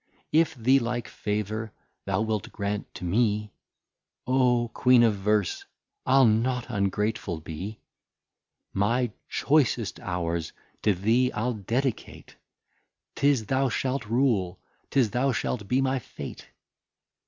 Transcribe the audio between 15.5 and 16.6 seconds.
be my Fate.